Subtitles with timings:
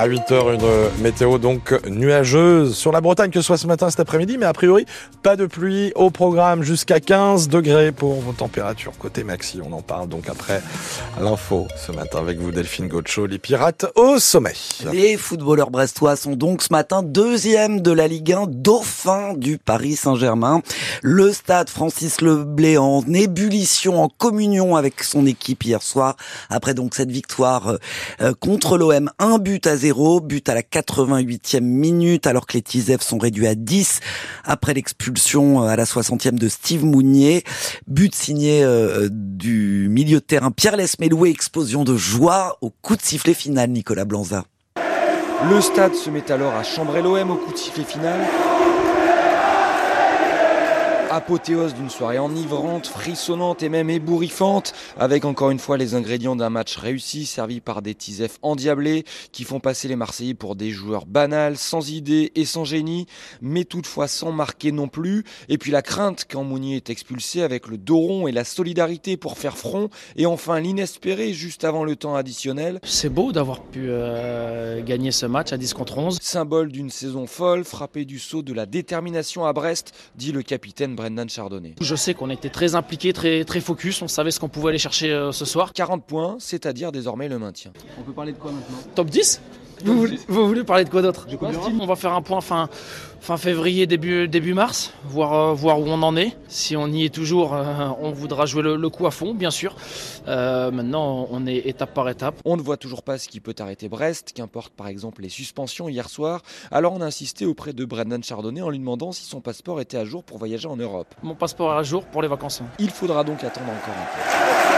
[0.00, 4.00] À 8h, une météo donc nuageuse sur la Bretagne, que ce soit ce matin, cet
[4.00, 4.86] après-midi, mais a priori,
[5.22, 9.60] pas de pluie au programme jusqu'à 15 degrés pour vos températures côté maxi.
[9.62, 10.62] On en parle donc après
[11.20, 14.54] l'info ce matin avec vous, Delphine Gaucho, les pirates au sommet.
[14.90, 19.96] Les footballeurs brestois sont donc ce matin deuxième de la Ligue 1, dauphin du Paris
[19.96, 20.62] Saint-Germain.
[21.02, 26.16] Le stade Francis Leblé en ébullition, en communion avec son équipe hier soir,
[26.48, 27.76] après donc cette victoire
[28.22, 32.62] euh, contre l'OM, un but à 0, but à la 88e minute alors que les
[32.62, 34.00] Tizef sont réduits à 10
[34.44, 37.42] après l'expulsion euh, à la 60e de Steve Mounier.
[37.88, 43.02] But signé euh, du milieu de terrain Pierre Lesmeloué, explosion de joie au coup de
[43.02, 44.44] sifflet final Nicolas Blanza.
[45.50, 48.20] Le stade se met alors à chambrer l'OM au coup de sifflet final.
[51.12, 56.50] Apothéose d'une soirée enivrante, frissonnante et même ébouriffante, avec encore une fois les ingrédients d'un
[56.50, 61.06] match réussi, servi par des tisefs endiablés qui font passer les Marseillais pour des joueurs
[61.06, 63.06] banals, sans idées et sans génie,
[63.40, 65.24] mais toutefois sans marquer non plus.
[65.48, 69.16] Et puis la crainte quand Mounier est expulsé avec le dos rond et la solidarité
[69.16, 72.78] pour faire front, et enfin l'inespéré juste avant le temps additionnel.
[72.84, 76.18] C'est beau d'avoir pu euh, gagner ce match à 10 contre 11.
[76.22, 80.94] Symbole d'une saison folle, frappé du saut de la détermination à Brest, dit le capitaine
[81.00, 81.74] Brendan Chardonnay.
[81.80, 84.78] Je sais qu'on était très impliqués, très, très focus, on savait ce qu'on pouvait aller
[84.78, 85.72] chercher euh, ce soir.
[85.72, 87.72] 40 points, c'est-à-dire désormais le maintien.
[87.98, 88.76] On peut parler de quoi maintenant?
[88.94, 89.40] Top 10
[89.84, 91.26] vous voulez, vous voulez, parler de quoi d'autre?
[91.80, 92.68] On va faire un point fin,
[93.20, 96.36] fin février, début, début mars, voir, euh, voir où on en est.
[96.48, 99.50] Si on y est toujours, euh, on voudra jouer le, le, coup à fond, bien
[99.50, 99.76] sûr.
[100.28, 102.34] Euh, maintenant, on est étape par étape.
[102.44, 105.88] On ne voit toujours pas ce qui peut arrêter Brest, qu'importe par exemple les suspensions
[105.88, 106.42] hier soir.
[106.70, 109.96] Alors on a insisté auprès de Brendan Chardonnay en lui demandant si son passeport était
[109.96, 111.14] à jour pour voyager en Europe.
[111.22, 112.62] Mon passeport est à jour pour les vacances.
[112.78, 114.69] Il faudra donc attendre encore un peu.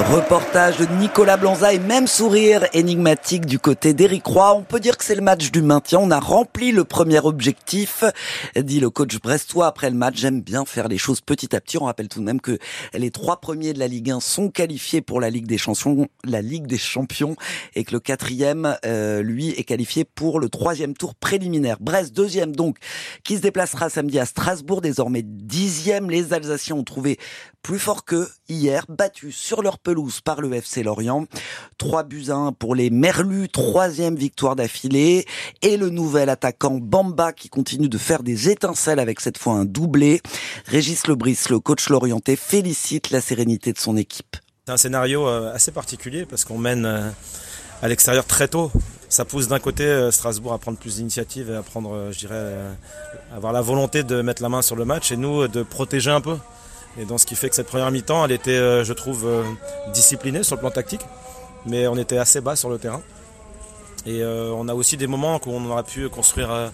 [0.00, 4.54] Reportage de Nicolas Blanza et même sourire énigmatique du côté d'Éric Roy.
[4.54, 5.98] On peut dire que c'est le match du maintien.
[6.00, 8.02] On a rempli le premier objectif,
[8.56, 10.16] dit le coach brestois après le match.
[10.16, 11.76] J'aime bien faire les choses petit à petit.
[11.78, 12.58] On rappelle tout de même que
[12.94, 16.40] les trois premiers de la Ligue 1 sont qualifiés pour la Ligue des Champions, la
[16.40, 17.36] Ligue des Champions,
[17.74, 21.76] et que le quatrième, euh, lui, est qualifié pour le troisième tour préliminaire.
[21.78, 22.78] Brest deuxième donc,
[23.22, 26.10] qui se déplacera samedi à Strasbourg, désormais dixième.
[26.10, 27.18] Les Alsaciens ont trouvé
[27.62, 29.78] plus fort que hier, battus sur leur
[30.24, 31.26] par le FC Lorient.
[31.78, 35.26] 3 buts à 1 pour les Merlus, troisième victoire d'affilée.
[35.62, 39.64] Et le nouvel attaquant Bamba qui continue de faire des étincelles avec cette fois un
[39.64, 40.20] doublé.
[40.66, 44.36] Régis Lebris, le coach lorientais, félicite la sérénité de son équipe.
[44.66, 47.12] C'est un scénario assez particulier parce qu'on mène
[47.82, 48.70] à l'extérieur très tôt.
[49.08, 52.54] Ça pousse d'un côté Strasbourg à prendre plus d'initiative et à prendre, je dirais,
[53.34, 56.20] avoir la volonté de mettre la main sur le match et nous de protéger un
[56.20, 56.36] peu.
[56.98, 59.44] Et donc ce qui fait que cette première mi-temps, elle était, euh, je trouve, euh,
[59.92, 61.06] disciplinée sur le plan tactique,
[61.66, 63.02] mais on était assez bas sur le terrain.
[64.06, 66.70] Et euh, on a aussi des moments où on aurait pu construire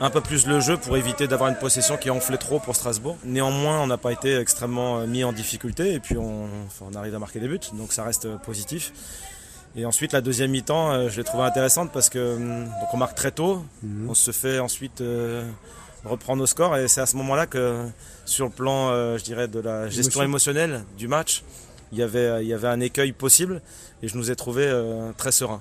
[0.00, 3.18] un peu plus le jeu pour éviter d'avoir une possession qui enflait trop pour Strasbourg.
[3.24, 6.48] Néanmoins, on n'a pas été extrêmement mis en difficulté et puis on,
[6.80, 8.92] on, arrive à marquer des buts, donc ça reste positif.
[9.76, 13.30] Et ensuite, la deuxième mi-temps, je l'ai trouvée intéressante parce que donc on marque très
[13.30, 14.08] tôt, mmh.
[14.08, 15.02] on se fait ensuite
[16.04, 17.86] reprend nos scores et c'est à ce moment-là que
[18.24, 21.42] sur le plan euh, je dirais de la gestion émotionnelle du match
[21.92, 23.60] il y avait il y avait un écueil possible.
[24.02, 25.60] Et je nous ai trouvé euh, très serein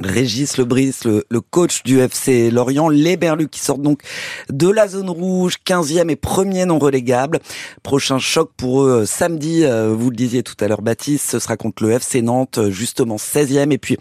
[0.00, 4.00] Régis Lebris, le, le, coach du FC Lorient, les Berlus qui sortent donc
[4.48, 7.40] de la zone rouge, 15e et premier non relégable.
[7.82, 11.56] Prochain choc pour eux samedi, euh, vous le disiez tout à l'heure Baptiste, ce sera
[11.56, 13.72] contre le FC Nantes, justement 16e.
[13.72, 13.96] Et puis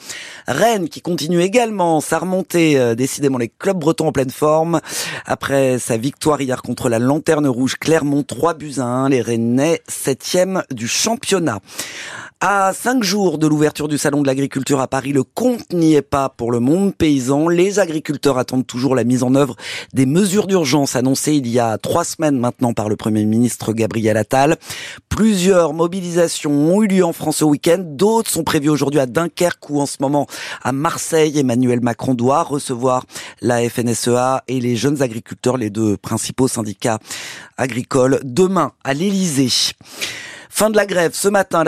[0.48, 4.82] Rennes qui continue également sa remontée, euh, décidément les clubs bretons en pleine forme.
[5.26, 9.82] Après sa victoire hier contre la Lanterne Rouge, Clermont 3 buts à 1, les Rennais
[9.90, 11.60] 7e du championnat.
[12.40, 16.04] À cinq jours de l'ouverture du Salon de l'agriculture à Paris, le compte n'y est
[16.04, 17.48] pas pour le monde paysan.
[17.48, 19.56] Les agriculteurs attendent toujours la mise en œuvre
[19.94, 24.18] des mesures d'urgence annoncées il y a trois semaines maintenant par le Premier ministre Gabriel
[24.18, 24.58] Attal.
[25.10, 27.80] Plusieurs mobilisations ont eu lieu en France ce week-end.
[27.84, 30.28] D'autres sont prévues aujourd'hui à Dunkerque ou en ce moment
[30.62, 31.40] à Marseille.
[31.40, 33.04] Emmanuel Macron doit recevoir
[33.42, 37.00] la FNSEA et les jeunes agriculteurs, les deux principaux syndicats
[37.58, 39.74] agricoles, demain à l'Élysée.
[40.58, 41.64] Fin de la grève ce matin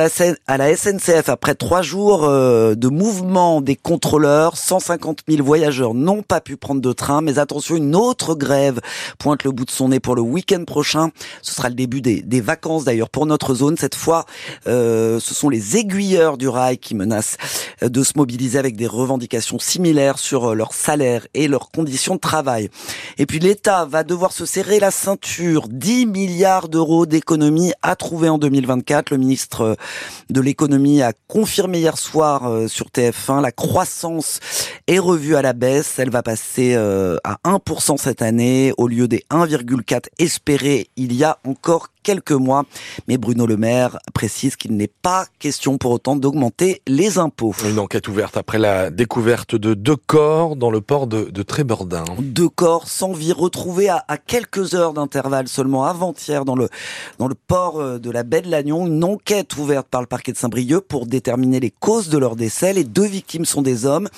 [0.48, 4.58] à la SNCF après trois jours euh, de mouvement des contrôleurs.
[4.58, 7.22] 150 000 voyageurs n'ont pas pu prendre de train.
[7.22, 8.82] Mais attention, une autre grève
[9.20, 11.12] pointe le bout de son nez pour le week-end prochain.
[11.44, 13.78] Ce sera le début des, des vacances d'ailleurs pour notre zone.
[13.78, 14.26] Cette fois,
[14.66, 17.38] euh, ce sont les aiguilleurs du rail qui menacent
[17.84, 22.22] euh, de se mobiliser avec des revendications similaires sur leur salaire et leurs conditions de
[22.22, 22.72] travail.
[23.20, 25.68] Et puis l'État va devoir se serrer la ceinture.
[25.68, 29.12] 10 milliards d'euros d'économies à trouver en 2020 2024.
[29.12, 29.78] Le ministre
[30.30, 34.40] de l'économie a confirmé hier soir sur TF1 la croissance
[34.88, 36.00] est revue à la baisse.
[36.00, 41.38] Elle va passer à 1% cette année au lieu des 1,4 espérés il y a
[41.46, 42.66] encore quelques mois.
[43.08, 47.54] Mais Bruno Le Maire précise qu'il n'est pas question pour autant d'augmenter les impôts.
[47.64, 52.06] Une enquête ouverte après la découverte de deux corps dans le port de, de Trébordin.
[52.18, 56.68] Deux corps sans vie retrouvés à, quelques heures d'intervalle seulement avant-hier dans le,
[57.20, 58.88] dans le port euh, de la baie de Lannion.
[58.88, 62.74] Une enquête ouverte par le parquet de Saint-Brieuc pour déterminer les causes de leur décès.
[62.74, 64.10] Les deux victimes sont des hommes.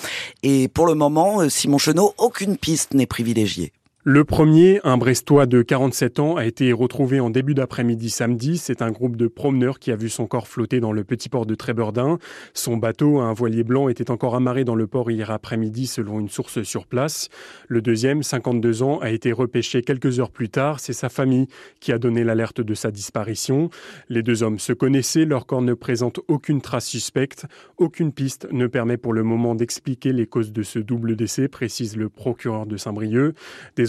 [0.44, 3.74] Et pour le moment, euh, Simon Chenot, aucune piste n'est privilégiée.
[4.04, 8.58] Le premier, un Brestois de 47 ans, a été retrouvé en début d'après-midi samedi.
[8.58, 11.46] C'est un groupe de promeneurs qui a vu son corps flotter dans le petit port
[11.46, 12.18] de Trébordin.
[12.56, 16.30] Son bateau, un voilier blanc, était encore amarré dans le port hier après-midi selon une
[16.30, 17.30] source sur place.
[17.68, 20.80] Le deuxième, 52 ans, a été repêché quelques heures plus tard.
[20.80, 21.46] C'est sa famille
[21.80, 23.70] qui a donné l'alerte de sa disparition.
[24.10, 27.46] Les deux hommes se connaissaient, leur corps ne présente aucune trace suspecte.
[27.78, 31.98] Aucune piste ne permet pour le moment d'expliquer les causes de ce double décès, précise
[31.98, 33.36] le procureur de Saint-Brieuc.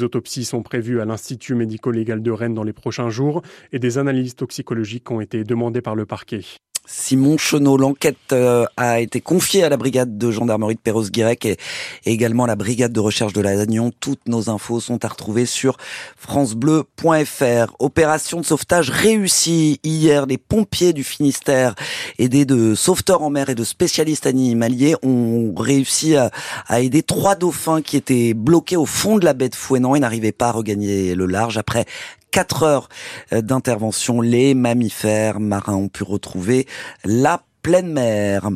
[0.03, 4.35] Autopsies sont prévues à l'Institut médico-légal de Rennes dans les prochains jours et des analyses
[4.35, 6.43] toxicologiques ont été demandées par le parquet.
[6.87, 7.77] Simon Chenot.
[7.77, 11.57] L'enquête euh, a été confiée à la brigade de gendarmerie de Perros-Guirec et,
[12.05, 13.93] également à la brigade de recherche de la Lannion.
[14.01, 15.77] Toutes nos infos sont à retrouver sur
[16.17, 17.75] francebleu.fr.
[17.79, 20.27] Opération de sauvetage réussie hier.
[20.27, 21.75] Les pompiers du Finistère,
[22.19, 26.31] aidés de sauveteurs en mer et de spécialistes animaliers, ont réussi à,
[26.67, 30.01] à aider trois dauphins qui étaient bloqués au fond de la baie de Fouenan et
[30.01, 31.87] n'arrivaient pas à regagner le large après
[32.33, 32.89] 4 heures
[33.33, 36.67] euh, d'intervention, les mammifères marins ont pu retrouver
[37.05, 38.49] la pleine mer.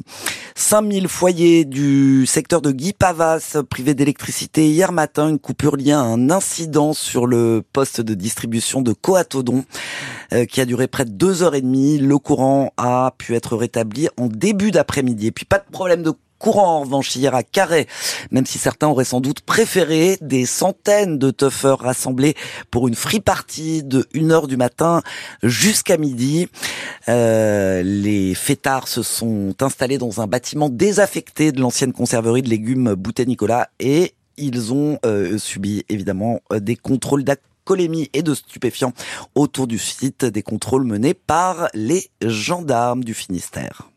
[0.57, 6.01] 5000 foyers du secteur de Guy Pavas privés d'électricité hier matin, une coupure liée à
[6.01, 9.65] un incident sur le poste de distribution de Coatodon
[10.33, 11.99] euh, qui a duré près de deux heures et demie.
[11.99, 15.29] Le courant a pu être rétabli en début d'après-midi.
[15.29, 17.87] Et puis pas de problème de courant en revanche hier à Carré,
[18.31, 22.35] même si certains auraient sans doute préféré des centaines de tuffers rassemblés
[22.71, 25.03] pour une free party de 1h du matin
[25.43, 26.49] jusqu'à midi.
[27.09, 32.95] Euh, les fêtards se sont installés dans un bâtiment désaffecté de l'ancienne conserverie de légumes
[32.95, 38.93] Boutet Nicolas et ils ont euh, subi évidemment euh, des contrôles d'alcoolémie et de stupéfiants
[39.35, 43.89] autour du site, des contrôles menés par les gendarmes du Finistère.